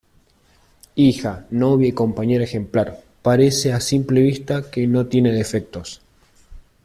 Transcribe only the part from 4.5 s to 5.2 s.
que no